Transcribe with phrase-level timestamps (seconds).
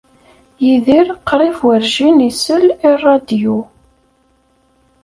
[0.65, 3.57] Yidir qrib werjin isell i ṛṛadyu.